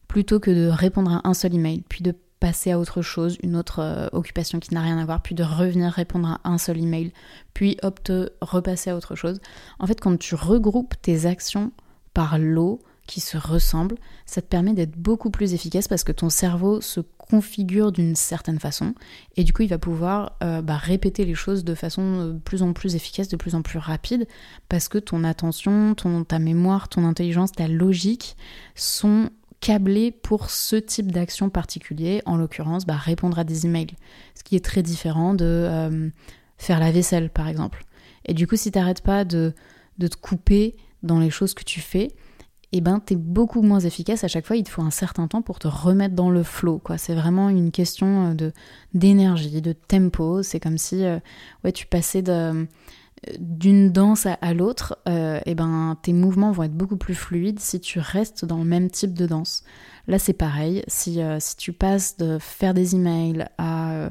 plutôt 0.07 0.39
que 0.39 0.51
de 0.51 0.67
répondre 0.67 1.11
à 1.11 1.27
un 1.27 1.33
seul 1.33 1.53
email, 1.53 1.83
puis 1.89 2.01
de 2.01 2.13
passer 2.39 2.71
à 2.71 2.79
autre 2.79 3.01
chose, 3.01 3.37
une 3.41 3.55
autre 3.55 3.79
euh, 3.79 4.07
occupation 4.11 4.59
qui 4.59 4.73
n'a 4.73 4.81
rien 4.81 4.97
à 4.97 5.05
voir, 5.05 5.21
puis 5.21 5.35
de 5.35 5.43
revenir 5.43 5.91
répondre 5.91 6.27
à 6.27 6.49
un 6.49 6.57
seul 6.57 6.77
email, 6.77 7.11
puis 7.53 7.77
hop, 7.81 8.03
te 8.03 8.29
repasser 8.41 8.89
à 8.89 8.95
autre 8.95 9.15
chose. 9.15 9.39
En 9.79 9.87
fait, 9.87 9.99
quand 9.99 10.17
tu 10.17 10.35
regroupes 10.35 10.93
tes 11.01 11.25
actions 11.25 11.71
par 12.13 12.37
lot, 12.37 12.81
qui 13.07 13.19
se 13.19 13.37
ressemblent, 13.37 13.97
ça 14.25 14.41
te 14.41 14.47
permet 14.47 14.73
d'être 14.73 14.97
beaucoup 14.97 15.29
plus 15.29 15.53
efficace 15.53 15.87
parce 15.87 16.03
que 16.03 16.11
ton 16.11 16.29
cerveau 16.29 16.81
se 16.81 17.01
configure 17.17 17.91
d'une 17.91 18.15
certaine 18.15 18.59
façon 18.59 18.93
et 19.35 19.43
du 19.43 19.53
coup 19.53 19.63
il 19.63 19.69
va 19.69 19.77
pouvoir 19.77 20.37
euh, 20.43 20.61
bah, 20.61 20.77
répéter 20.77 21.25
les 21.25 21.33
choses 21.35 21.63
de 21.63 21.75
façon 21.75 22.27
de 22.27 22.39
plus 22.39 22.63
en 22.63 22.73
plus 22.73 22.95
efficace, 22.95 23.27
de 23.27 23.35
plus 23.35 23.55
en 23.55 23.61
plus 23.61 23.79
rapide 23.79 24.27
parce 24.69 24.87
que 24.87 24.97
ton 24.97 25.23
attention, 25.23 25.95
ton, 25.95 26.23
ta 26.23 26.39
mémoire, 26.39 26.87
ton 26.87 27.05
intelligence, 27.05 27.51
ta 27.51 27.67
logique 27.67 28.37
sont 28.73 29.29
câblés 29.59 30.11
pour 30.11 30.49
ce 30.49 30.75
type 30.75 31.11
d'action 31.11 31.49
particulier, 31.49 32.21
en 32.25 32.37
l'occurrence 32.37 32.85
bah, 32.85 32.95
répondre 32.95 33.39
à 33.39 33.43
des 33.43 33.65
emails, 33.65 33.95
ce 34.35 34.43
qui 34.43 34.55
est 34.55 34.63
très 34.63 34.83
différent 34.83 35.33
de 35.33 35.45
euh, 35.45 36.09
faire 36.57 36.79
la 36.79 36.91
vaisselle 36.91 37.29
par 37.29 37.47
exemple. 37.47 37.85
Et 38.25 38.33
du 38.33 38.47
coup 38.47 38.55
si 38.55 38.71
tu 38.71 38.79
n'arrêtes 38.79 39.01
pas 39.01 39.25
de, 39.25 39.53
de 39.97 40.07
te 40.07 40.17
couper 40.17 40.75
dans 41.03 41.19
les 41.19 41.29
choses 41.29 41.53
que 41.53 41.63
tu 41.63 41.81
fais, 41.81 42.09
et 42.71 42.79
eh 42.79 42.81
ben 42.81 42.99
t'es 42.99 43.15
beaucoup 43.15 43.61
moins 43.61 43.79
efficace 43.79 44.25
à 44.25 44.27
chaque 44.27 44.45
fois. 44.45 44.57
Il 44.57 44.63
te 44.63 44.69
faut 44.69 44.81
un 44.81 44.91
certain 44.91 45.29
temps 45.29 45.41
pour 45.41 45.59
te 45.59 45.67
remettre 45.67 46.13
dans 46.13 46.29
le 46.29 46.43
flow. 46.43 46.77
Quoi, 46.79 46.97
c'est 46.97 47.15
vraiment 47.15 47.47
une 47.47 47.71
question 47.71 48.31
euh, 48.31 48.33
de 48.33 48.51
d'énergie, 48.93 49.61
de 49.61 49.71
tempo. 49.71 50.43
C'est 50.43 50.59
comme 50.59 50.77
si 50.77 51.05
euh, 51.05 51.19
ouais 51.63 51.71
tu 51.71 51.85
passais 51.85 52.21
de 52.21 52.67
d'une 53.39 53.91
danse 53.91 54.25
à, 54.25 54.53
l'autre, 54.53 54.99
et 55.07 55.39
eh 55.45 55.55
ben 55.55 55.97
tes 56.01 56.13
mouvements 56.13 56.51
vont 56.51 56.63
être 56.63 56.75
beaucoup 56.75 56.97
plus 56.97 57.15
fluides 57.15 57.59
si 57.59 57.79
tu 57.79 57.99
restes 57.99 58.45
dans 58.45 58.57
le 58.57 58.65
même 58.65 58.89
type 58.89 59.13
de 59.13 59.25
danse. 59.25 59.63
Là 60.07 60.19
c'est 60.19 60.33
pareil. 60.33 60.83
Si 60.87 61.21
euh, 61.21 61.37
si 61.39 61.57
tu 61.57 61.73
passes 61.73 62.17
de 62.17 62.37
faire 62.39 62.73
des 62.73 62.95
emails 62.95 63.47
à 63.57 64.09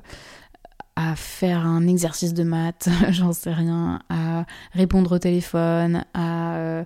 à 0.97 1.17
faire 1.17 1.67
un 1.67 1.89
exercice 1.89 2.35
de 2.35 2.45
maths, 2.45 2.89
j'en 3.11 3.33
sais 3.33 3.53
rien, 3.53 4.01
à 4.09 4.47
répondre 4.73 5.17
au 5.17 5.19
téléphone, 5.19 6.05
à 6.15 6.57
euh, 6.57 6.85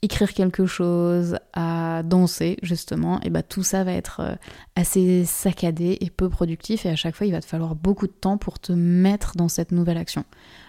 écrire 0.00 0.32
quelque 0.32 0.64
chose, 0.64 1.38
à 1.54 2.02
danser 2.04 2.56
justement, 2.62 3.20
et 3.22 3.30
bah 3.30 3.42
tout 3.42 3.64
ça 3.64 3.82
va 3.82 3.92
être 3.92 4.20
euh, 4.20 4.34
assez 4.76 5.24
saccadé 5.24 5.98
et 6.00 6.10
peu 6.10 6.28
productif 6.28 6.86
et 6.86 6.90
à 6.90 6.96
chaque 6.96 7.16
fois 7.16 7.26
il 7.26 7.32
va 7.32 7.40
te 7.40 7.46
falloir 7.46 7.74
beaucoup 7.74 8.06
de 8.06 8.12
temps 8.12 8.38
pour 8.38 8.60
te 8.60 8.72
mettre 8.72 9.36
dans 9.36 9.48
cette 9.48 9.72
nouvelle 9.72 9.98
action. 9.98 10.24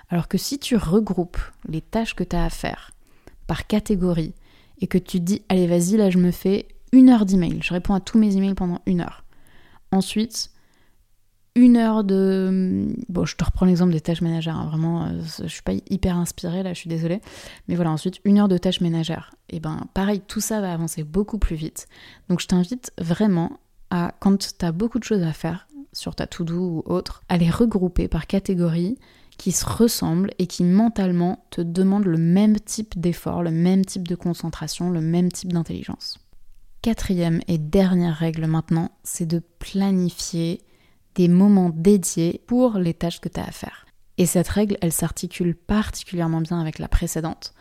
Alors 0.10 0.28
que 0.28 0.38
si 0.38 0.60
tu 0.60 0.76
regroupes 0.76 1.40
les 1.68 1.82
tâches 1.82 2.16
que 2.16 2.24
tu 2.24 2.36
as 2.36 2.46
à 2.46 2.50
faire 2.50 2.92
par 3.48 3.68
catégorie 3.68 4.34
et 4.82 4.88
que 4.88 4.98
tu 4.98 5.20
te 5.20 5.24
dis 5.24 5.42
allez 5.50 5.68
vas-y 5.68 5.98
là 5.98 6.10
je 6.10 6.18
me 6.18 6.32
fais 6.32 6.68
une 6.92 7.10
heure 7.10 7.26
d'email, 7.26 7.60
je 7.62 7.74
réponds 7.74 7.94
à 7.94 8.00
tous 8.00 8.18
mes 8.18 8.36
emails 8.36 8.56
pendant 8.56 8.82
une 8.86 9.02
heure. 9.02 9.24
Ensuite, 9.92 10.52
une 11.56 11.78
heure 11.78 12.04
de... 12.04 12.88
Bon, 13.10 13.26
je 13.26 13.36
te 13.36 13.44
reprends 13.44 13.66
l'exemple 13.66 13.92
des 13.92 14.02
tâches 14.02 14.22
ménagères, 14.22 14.58
hein. 14.58 14.68
vraiment, 14.68 15.06
euh, 15.06 15.22
je 15.42 15.48
suis 15.48 15.62
pas 15.62 15.74
hyper 15.90 16.16
inspirée 16.16 16.64
là, 16.64 16.74
je 16.74 16.80
suis 16.80 16.90
désolée. 16.90 17.22
Mais 17.68 17.76
voilà, 17.76 17.92
ensuite, 17.92 18.20
une 18.24 18.40
heure 18.40 18.48
de 18.48 18.58
tâches 18.58 18.82
ménagères. 18.82 19.36
Et 19.50 19.60
ben, 19.60 19.88
pareil, 19.94 20.22
tout 20.28 20.42
ça 20.42 20.62
va 20.62 20.72
avancer 20.72 21.04
beaucoup 21.04 21.38
plus 21.38 21.56
vite. 21.56 21.88
Donc, 22.30 22.40
je 22.40 22.48
t'invite 22.48 22.92
vraiment 22.98 23.60
à, 23.90 24.14
quand 24.20 24.38
tu 24.38 24.66
as 24.66 24.72
beaucoup 24.72 25.00
de 25.00 25.04
choses 25.04 25.24
à 25.24 25.34
faire, 25.34 25.68
sur 25.92 26.16
ta 26.16 26.28
to-do 26.28 26.56
ou 26.56 26.84
autre, 26.86 27.24
à 27.30 27.38
les 27.38 27.50
regrouper 27.50 28.08
par 28.08 28.28
catégorie 28.28 28.98
qui 29.40 29.54
se 29.54 29.66
ressemblent 29.66 30.32
et 30.38 30.48
qui 30.48 30.66
mentalement 30.66 31.46
te 31.50 31.62
demandent 31.62 32.06
le 32.06 32.18
même 32.18 32.60
type 32.60 33.00
d'effort, 33.00 33.42
le 33.42 33.52
même 33.52 33.86
type 33.86 34.08
de 34.08 34.16
concentration, 34.16 34.92
le 34.92 35.00
même 35.00 35.32
type 35.32 35.54
d'intelligence. 35.54 36.20
Quatrième 36.82 37.40
et 37.48 37.58
dernière 37.58 38.18
règle 38.18 38.46
maintenant, 38.46 38.92
c'est 39.04 39.26
de 39.26 39.42
planifier 39.60 40.62
des 41.16 41.30
moments 41.30 41.72
dédiés 41.74 42.42
pour 42.48 42.78
les 42.78 42.94
tâches 42.94 43.22
que 43.22 43.30
tu 43.30 43.40
as 43.40 43.46
à 43.46 43.52
faire. 43.52 43.86
Et 44.18 44.26
cette 44.26 44.50
règle, 44.50 44.78
elle 44.82 44.92
s'articule 44.92 45.56
particulièrement 45.56 46.42
bien 46.42 46.60
avec 46.60 46.78
la 46.78 46.90
précédente 46.90 47.54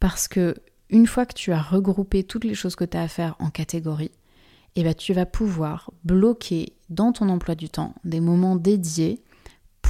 parce 0.00 0.26
que 0.26 0.56
une 0.88 1.06
fois 1.06 1.26
que 1.26 1.34
tu 1.34 1.52
as 1.52 1.62
regroupé 1.62 2.24
toutes 2.24 2.44
les 2.44 2.54
choses 2.54 2.74
que 2.74 2.84
tu 2.84 2.96
as 2.96 3.02
à 3.02 3.08
faire 3.08 3.36
en 3.38 3.50
catégories, 3.50 4.10
eh 4.74 4.82
ben, 4.82 4.94
tu 4.94 5.12
vas 5.12 5.26
pouvoir 5.26 5.92
bloquer 6.02 6.72
dans 6.88 7.12
ton 7.12 7.28
emploi 7.28 7.54
du 7.54 7.68
temps 7.68 7.94
des 8.02 8.18
moments 8.18 8.56
dédiés 8.56 9.22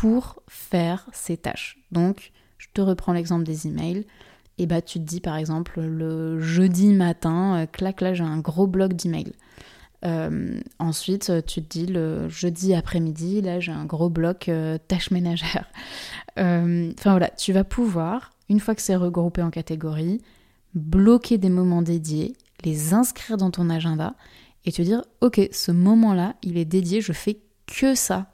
pour 0.00 0.42
faire 0.49 1.07
ces 1.12 1.37
tâches. 1.37 1.76
Donc, 1.92 2.33
je 2.57 2.69
te 2.73 2.80
reprends 2.80 3.12
l'exemple 3.12 3.45
des 3.45 3.66
emails. 3.66 4.07
Et 4.57 4.64
bah, 4.64 4.80
tu 4.80 4.99
te 4.99 5.04
dis 5.04 5.21
par 5.21 5.37
exemple 5.37 5.78
le 5.78 6.40
jeudi 6.40 6.95
matin, 6.95 7.57
euh, 7.57 7.66
clac 7.66 8.00
là 8.00 8.14
j'ai 8.14 8.25
un 8.25 8.38
gros 8.38 8.66
bloc 8.66 8.95
d'emails. 8.95 9.35
Euh, 10.07 10.59
ensuite, 10.78 11.45
tu 11.47 11.62
te 11.62 11.69
dis 11.69 11.85
le 11.85 12.30
jeudi 12.30 12.73
après-midi, 12.73 13.42
là 13.42 13.61
j'ai 13.61 13.73
un 13.73 13.85
gros 13.85 14.09
bloc 14.09 14.49
euh, 14.49 14.78
tâches 14.88 15.11
ménagères. 15.11 15.66
Euh, 16.38 16.92
enfin 16.97 17.11
voilà, 17.11 17.28
tu 17.28 17.52
vas 17.52 17.64
pouvoir, 17.64 18.30
une 18.49 18.61
fois 18.61 18.76
que 18.76 18.80
c'est 18.80 18.95
regroupé 18.95 19.42
en 19.42 19.50
catégories, 19.50 20.23
bloquer 20.75 21.38
des 21.38 21.50
moments 21.50 21.83
dédiés, 21.83 22.35
les 22.64 22.95
inscrire 22.95 23.37
dans 23.37 23.50
ton 23.50 23.69
agenda 23.69 24.14
et 24.64 24.71
te 24.71 24.80
dire 24.80 25.02
ok, 25.21 25.49
ce 25.50 25.73
moment-là, 25.73 26.37
il 26.42 26.57
est 26.57 26.64
dédié, 26.64 27.00
je 27.00 27.12
fais 27.12 27.40
que 27.66 27.97
ça. 27.97 28.30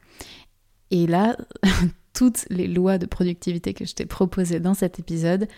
Et 0.91 1.07
là, 1.07 1.37
toutes 2.13 2.47
les 2.51 2.67
lois 2.67 2.99
de 2.99 3.07
productivité 3.07 3.75
que 3.75 3.85
je 3.85 3.95
t'ai 3.95 4.07
proposées 4.07 4.61
dans 4.61 4.75
cet 4.75 4.99
épisode 4.99 5.49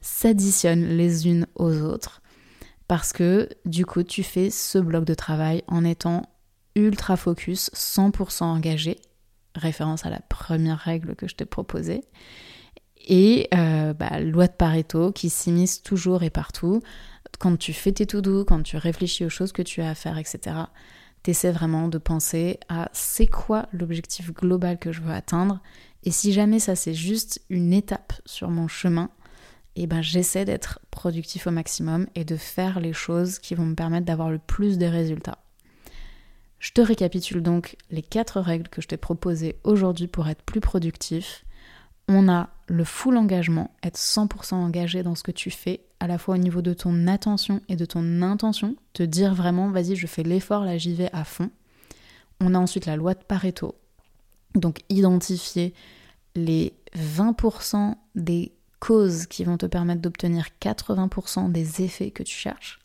s'additionnent 0.00 0.96
les 0.96 1.26
unes 1.26 1.46
aux 1.54 1.80
autres 1.80 2.20
parce 2.88 3.12
que 3.12 3.48
du 3.64 3.86
coup 3.86 4.02
tu 4.02 4.22
fais 4.22 4.50
ce 4.50 4.78
bloc 4.78 5.04
de 5.04 5.14
travail 5.14 5.62
en 5.66 5.84
étant 5.84 6.22
ultra 6.74 7.16
focus, 7.16 7.70
100% 7.74 8.44
engagé, 8.44 8.98
référence 9.54 10.04
à 10.04 10.10
la 10.10 10.20
première 10.20 10.78
règle 10.78 11.14
que 11.14 11.28
je 11.28 11.34
t'ai 11.34 11.44
proposée, 11.44 12.02
et 13.06 13.48
euh, 13.54 13.92
bah, 13.92 14.20
loi 14.20 14.46
de 14.46 14.52
Pareto 14.52 15.12
qui 15.12 15.30
s'immisce 15.30 15.82
toujours 15.82 16.22
et 16.22 16.30
partout. 16.30 16.80
Quand 17.38 17.56
tu 17.56 17.72
fais 17.72 17.92
tes 17.92 18.06
tout 18.06 18.22
doux, 18.22 18.44
quand 18.44 18.62
tu 18.62 18.76
réfléchis 18.76 19.24
aux 19.24 19.30
choses 19.30 19.52
que 19.52 19.62
tu 19.62 19.82
as 19.82 19.90
à 19.90 19.94
faire, 19.94 20.16
etc., 20.18 20.56
t'essaies 21.24 21.52
vraiment 21.52 21.88
de 21.88 21.98
penser 21.98 22.60
à 22.68 22.88
c'est 22.92 23.26
quoi 23.26 23.66
l'objectif 23.72 24.32
global 24.32 24.78
que 24.78 24.92
je 24.92 25.00
veux 25.00 25.12
atteindre, 25.12 25.60
et 26.04 26.10
si 26.10 26.32
jamais 26.32 26.60
ça 26.60 26.76
c'est 26.76 26.94
juste 26.94 27.42
une 27.48 27.72
étape 27.72 28.12
sur 28.26 28.50
mon 28.50 28.68
chemin, 28.68 29.10
et 29.74 29.82
eh 29.82 29.86
ben 29.88 30.02
j'essaie 30.02 30.44
d'être 30.44 30.78
productif 30.92 31.48
au 31.48 31.50
maximum 31.50 32.06
et 32.14 32.24
de 32.24 32.36
faire 32.36 32.78
les 32.78 32.92
choses 32.92 33.40
qui 33.40 33.56
vont 33.56 33.64
me 33.64 33.74
permettre 33.74 34.06
d'avoir 34.06 34.30
le 34.30 34.38
plus 34.38 34.78
de 34.78 34.86
résultats. 34.86 35.38
Je 36.60 36.72
te 36.72 36.80
récapitule 36.80 37.42
donc 37.42 37.76
les 37.90 38.02
quatre 38.02 38.40
règles 38.40 38.68
que 38.68 38.80
je 38.80 38.86
t'ai 38.86 38.96
proposées 38.96 39.56
aujourd'hui 39.64 40.06
pour 40.06 40.28
être 40.28 40.42
plus 40.42 40.60
productif. 40.60 41.44
On 42.08 42.28
a 42.28 42.50
le 42.66 42.84
full 42.84 43.16
engagement, 43.16 43.70
être 43.82 43.98
100% 43.98 44.54
engagé 44.54 45.02
dans 45.02 45.14
ce 45.14 45.22
que 45.22 45.30
tu 45.30 45.50
fais, 45.50 45.80
à 46.00 46.06
la 46.06 46.18
fois 46.18 46.34
au 46.34 46.38
niveau 46.38 46.62
de 46.62 46.74
ton 46.74 47.06
attention 47.06 47.60
et 47.68 47.76
de 47.76 47.84
ton 47.84 48.22
intention, 48.22 48.76
te 48.92 49.02
dire 49.02 49.34
vraiment 49.34 49.70
vas-y 49.70 49.96
je 49.96 50.06
fais 50.06 50.22
l'effort, 50.22 50.64
là 50.64 50.76
j'y 50.78 50.94
vais 50.94 51.10
à 51.12 51.24
fond. 51.24 51.50
On 52.40 52.54
a 52.54 52.58
ensuite 52.58 52.86
la 52.86 52.96
loi 52.96 53.14
de 53.14 53.22
Pareto, 53.22 53.74
donc 54.54 54.80
identifier 54.88 55.72
les 56.34 56.74
20% 56.96 57.94
des 58.14 58.52
causes 58.80 59.26
qui 59.26 59.44
vont 59.44 59.56
te 59.56 59.66
permettre 59.66 60.02
d'obtenir 60.02 60.48
80% 60.60 61.50
des 61.50 61.82
effets 61.82 62.10
que 62.10 62.22
tu 62.22 62.34
cherches. 62.34 62.80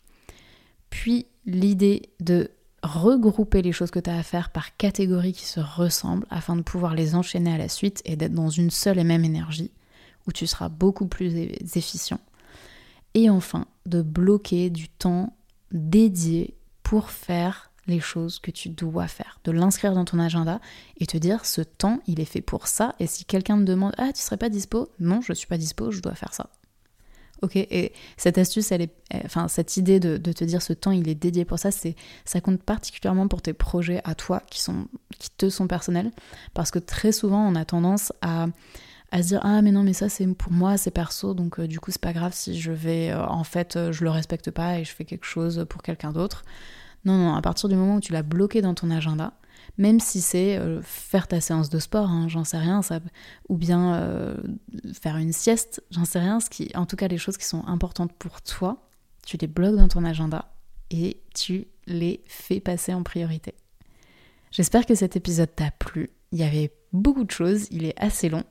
Puis 0.88 1.26
l'idée 1.44 2.10
de 2.20 2.50
regrouper 2.82 3.62
les 3.62 3.72
choses 3.72 3.90
que 3.90 3.98
tu 3.98 4.10
as 4.10 4.16
à 4.16 4.22
faire 4.22 4.50
par 4.50 4.76
catégories 4.76 5.32
qui 5.32 5.44
se 5.44 5.60
ressemblent 5.60 6.26
afin 6.30 6.56
de 6.56 6.62
pouvoir 6.62 6.94
les 6.94 7.14
enchaîner 7.14 7.52
à 7.54 7.58
la 7.58 7.68
suite 7.68 8.02
et 8.04 8.16
d'être 8.16 8.34
dans 8.34 8.50
une 8.50 8.70
seule 8.70 8.98
et 8.98 9.04
même 9.04 9.24
énergie 9.24 9.70
où 10.26 10.32
tu 10.32 10.46
seras 10.46 10.68
beaucoup 10.68 11.06
plus 11.06 11.34
efficient. 11.76 12.20
Et 13.14 13.28
enfin, 13.28 13.66
de 13.86 14.02
bloquer 14.02 14.70
du 14.70 14.88
temps 14.88 15.34
dédié 15.72 16.54
pour 16.82 17.10
faire 17.10 17.70
les 17.86 18.00
choses 18.00 18.38
que 18.38 18.50
tu 18.50 18.68
dois 18.68 19.08
faire, 19.08 19.40
de 19.44 19.50
l'inscrire 19.50 19.94
dans 19.94 20.04
ton 20.04 20.18
agenda 20.18 20.60
et 20.98 21.06
te 21.06 21.16
dire 21.16 21.44
ce 21.44 21.60
temps 21.60 22.00
il 22.06 22.20
est 22.20 22.24
fait 22.24 22.40
pour 22.40 22.68
ça 22.68 22.94
et 23.00 23.06
si 23.06 23.24
quelqu'un 23.24 23.58
te 23.58 23.64
demande 23.64 23.94
ah 23.98 24.12
tu 24.14 24.20
serais 24.20 24.36
pas 24.36 24.48
dispo? 24.48 24.90
Non 25.00 25.20
je 25.22 25.32
suis 25.32 25.46
pas 25.46 25.58
dispo 25.58 25.90
je 25.90 26.00
dois 26.00 26.14
faire 26.14 26.34
ça 26.34 26.50
ok 27.42 27.56
et 27.56 27.92
cette 28.16 28.38
astuce 28.38 28.72
elle 28.72 28.82
est 28.82 28.94
enfin 29.24 29.48
cette 29.48 29.76
idée 29.76 30.00
de, 30.00 30.16
te 30.16 30.44
dire 30.44 30.62
ce 30.62 30.72
temps 30.72 30.90
il 30.90 31.08
est 31.08 31.14
dédié 31.14 31.44
pour 31.44 31.58
ça 31.58 31.70
c'est 31.70 31.96
ça 32.24 32.40
compte 32.40 32.62
particulièrement 32.62 33.28
pour 33.28 33.42
tes 33.42 33.52
projets 33.52 34.00
à 34.04 34.14
toi 34.14 34.42
qui 34.50 34.60
sont 34.60 34.86
qui 35.18 35.30
te 35.30 35.48
sont 35.48 35.66
personnels. 35.66 36.10
Parce 36.54 36.70
que 36.70 36.78
très 36.78 37.12
souvent 37.12 37.46
on 37.46 37.54
a 37.54 37.64
tendance 37.64 38.12
à 38.22 38.46
à 39.12 39.22
se 39.22 39.28
dire 39.28 39.40
ah 39.42 39.60
mais 39.62 39.72
non 39.72 39.82
mais 39.82 39.92
ça 39.92 40.08
c'est 40.08 40.26
pour 40.34 40.52
moi 40.52 40.76
c'est 40.76 40.92
perso 40.92 41.34
donc 41.34 41.58
euh, 41.58 41.66
du 41.66 41.80
coup 41.80 41.90
c'est 41.90 42.00
pas 42.00 42.12
grave 42.12 42.32
si 42.32 42.60
je 42.60 42.70
vais 42.70 43.10
euh, 43.10 43.26
en 43.26 43.42
fait 43.42 43.74
euh, 43.74 43.90
je 43.90 44.04
le 44.04 44.10
respecte 44.10 44.52
pas 44.52 44.78
et 44.78 44.84
je 44.84 44.92
fais 44.94 45.04
quelque 45.04 45.26
chose 45.26 45.66
pour 45.68 45.82
quelqu'un 45.82 46.12
d'autre. 46.12 46.44
Non, 47.04 47.16
non, 47.16 47.34
à 47.34 47.40
partir 47.40 47.68
du 47.68 47.76
moment 47.76 47.96
où 47.96 48.00
tu 48.00 48.12
l'as 48.12 48.22
bloqué 48.22 48.60
dans 48.60 48.74
ton 48.74 48.90
agenda, 48.90 49.32
même 49.80 49.98
si 49.98 50.20
c'est 50.20 50.58
euh, 50.58 50.82
faire 50.82 51.26
ta 51.26 51.40
séance 51.40 51.70
de 51.70 51.78
sport, 51.78 52.10
hein, 52.10 52.28
j'en 52.28 52.44
sais 52.44 52.58
rien, 52.58 52.82
ça, 52.82 53.00
ou 53.48 53.56
bien 53.56 53.94
euh, 53.94 54.36
faire 54.92 55.16
une 55.16 55.32
sieste, 55.32 55.82
j'en 55.90 56.04
sais 56.04 56.18
rien, 56.18 56.38
ce 56.38 56.76
en 56.76 56.84
tout 56.84 56.96
cas 56.96 57.08
les 57.08 57.16
choses 57.16 57.38
qui 57.38 57.46
sont 57.46 57.64
importantes 57.66 58.12
pour 58.12 58.42
toi, 58.42 58.90
tu 59.26 59.38
les 59.38 59.46
bloques 59.46 59.76
dans 59.76 59.88
ton 59.88 60.04
agenda 60.04 60.52
et 60.90 61.22
tu 61.34 61.66
les 61.86 62.22
fais 62.26 62.60
passer 62.60 62.92
en 62.92 63.02
priorité. 63.02 63.54
J'espère 64.50 64.84
que 64.84 64.94
cet 64.94 65.16
épisode 65.16 65.54
t'a 65.56 65.70
plu. 65.70 66.10
Il 66.32 66.38
y 66.38 66.42
avait 66.42 66.74
beaucoup 66.92 67.24
de 67.24 67.30
choses, 67.30 67.66
il 67.70 67.86
est 67.86 67.98
assez 67.98 68.28
long. 68.28 68.44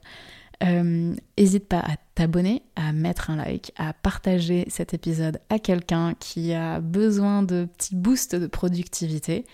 N'hésite 0.62 1.68
pas 1.68 1.80
à 1.80 1.96
t'abonner, 2.16 2.64
à 2.76 2.92
mettre 2.92 3.30
un 3.30 3.38
like, 3.38 3.72
à 3.78 3.94
partager 3.94 4.66
cet 4.68 4.94
épisode 4.94 5.40
à 5.50 5.58
quelqu'un 5.58 6.16
qui 6.20 6.54
a 6.54 6.82
besoin 6.82 7.44
de 7.44 7.66
petits 7.78 7.96
boosts 7.96 8.36
de 8.36 8.48
productivité. 8.48 9.46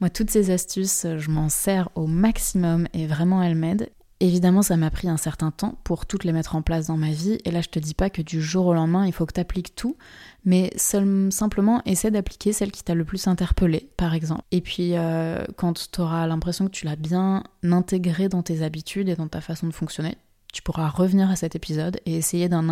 Moi, 0.00 0.08
toutes 0.08 0.30
ces 0.30 0.50
astuces, 0.50 1.06
je 1.18 1.30
m'en 1.30 1.48
sers 1.48 1.88
au 1.96 2.06
maximum 2.06 2.86
et 2.92 3.06
vraiment 3.06 3.42
elles 3.42 3.56
m'aident. 3.56 3.90
Évidemment, 4.22 4.62
ça 4.62 4.76
m'a 4.76 4.88
pris 4.88 5.08
un 5.08 5.16
certain 5.16 5.50
temps 5.50 5.76
pour 5.82 6.06
toutes 6.06 6.22
les 6.22 6.30
mettre 6.30 6.54
en 6.54 6.62
place 6.62 6.86
dans 6.86 6.96
ma 6.96 7.10
vie. 7.10 7.38
Et 7.44 7.50
là, 7.50 7.60
je 7.60 7.68
te 7.68 7.80
dis 7.80 7.92
pas 7.92 8.08
que 8.08 8.22
du 8.22 8.40
jour 8.40 8.66
au 8.66 8.72
lendemain, 8.72 9.04
il 9.04 9.12
faut 9.12 9.26
que 9.26 9.32
tu 9.32 9.40
appliques 9.40 9.74
tout, 9.74 9.96
mais 10.44 10.70
simplement 10.76 11.82
essaie 11.86 12.12
d'appliquer 12.12 12.52
celle 12.52 12.70
qui 12.70 12.84
t'a 12.84 12.94
le 12.94 13.04
plus 13.04 13.26
interpellé, 13.26 13.88
par 13.96 14.14
exemple. 14.14 14.42
Et 14.52 14.60
puis, 14.60 14.92
euh, 14.92 15.44
quand 15.56 15.90
tu 15.90 16.00
auras 16.00 16.24
l'impression 16.28 16.66
que 16.66 16.70
tu 16.70 16.86
l'as 16.86 16.94
bien 16.94 17.42
intégré 17.64 18.28
dans 18.28 18.44
tes 18.44 18.62
habitudes 18.62 19.08
et 19.08 19.16
dans 19.16 19.26
ta 19.26 19.40
façon 19.40 19.66
de 19.66 19.72
fonctionner, 19.72 20.16
tu 20.52 20.62
pourras 20.62 20.88
revenir 20.88 21.30
à 21.30 21.36
cet 21.36 21.56
épisode 21.56 21.98
et 22.06 22.16
essayer 22.16 22.48
d'en 22.48 22.68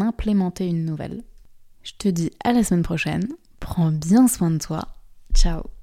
implémenter 0.00 0.66
une 0.66 0.84
nouvelle. 0.84 1.24
Je 1.82 1.92
te 1.98 2.08
dis 2.08 2.30
à 2.44 2.52
la 2.52 2.64
semaine 2.64 2.82
prochaine. 2.82 3.28
Prends 3.60 3.92
bien 3.92 4.28
soin 4.28 4.50
de 4.50 4.58
toi. 4.58 4.88
Ciao 5.34 5.77